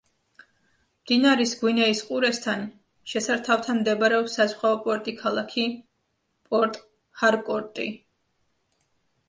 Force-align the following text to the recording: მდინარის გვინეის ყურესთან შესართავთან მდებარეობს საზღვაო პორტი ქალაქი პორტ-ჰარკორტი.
მდინარის 1.01 1.51
გვინეის 1.59 2.01
ყურესთან 2.07 2.63
შესართავთან 3.11 3.79
მდებარეობს 3.83 4.39
საზღვაო 4.41 4.81
პორტი 4.89 5.15
ქალაქი 5.21 5.69
პორტ-ჰარკორტი. 6.51 7.89